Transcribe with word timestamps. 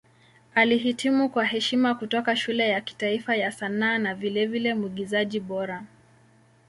Alihitimu 0.55 1.29
kwa 1.29 1.45
heshima 1.45 1.95
kutoka 1.95 2.35
Shule 2.35 2.67
ya 2.69 2.81
Kitaifa 2.81 3.35
ya 3.35 3.51
Sanaa 3.51 3.97
na 3.97 4.15
vilevile 4.15 4.73
Mwigizaji 4.73 5.39
Bora. 5.39 5.83